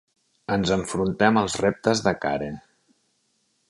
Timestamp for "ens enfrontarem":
0.55-1.39